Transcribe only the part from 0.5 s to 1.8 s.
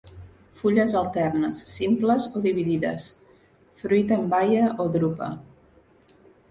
Fulles alternes,